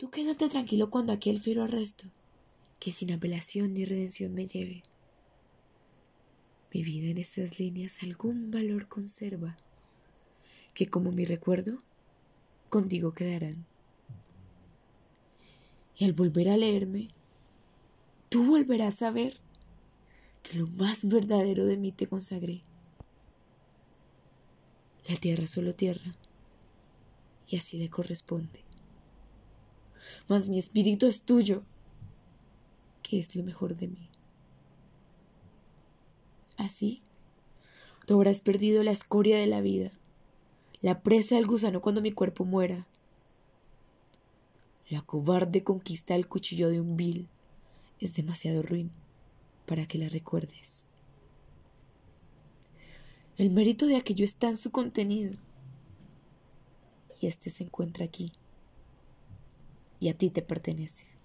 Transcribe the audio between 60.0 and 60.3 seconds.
Y a ti